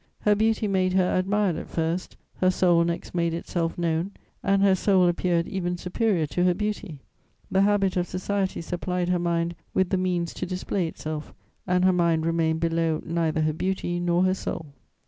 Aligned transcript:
Her 0.21 0.33
beauty 0.33 0.67
made 0.67 0.93
her 0.93 1.15
admired 1.15 1.57
at 1.57 1.69
first; 1.69 2.17
her 2.37 2.49
soul 2.49 2.83
next 2.83 3.13
made 3.13 3.35
itself 3.35 3.77
known, 3.77 4.13
and 4.41 4.63
her 4.63 4.73
soul 4.73 5.07
appeared 5.07 5.47
even 5.47 5.77
superior 5.77 6.25
to 6.25 6.43
her 6.45 6.55
beauty. 6.55 6.97
The 7.51 7.61
habit 7.61 7.95
of 7.97 8.07
society 8.07 8.61
supplied 8.61 9.09
her 9.09 9.19
mind 9.19 9.53
with 9.75 9.89
the 9.91 9.97
means 9.97 10.33
to 10.33 10.47
display 10.47 10.87
itself, 10.87 11.35
and 11.67 11.85
her 11.85 11.93
mind 11.93 12.25
remained 12.25 12.61
below 12.61 13.03
neither 13.05 13.41
her 13.41 13.53
beauty 13.53 13.99
nor 13.99 14.23
her 14.23 14.33
soul. 14.33 14.73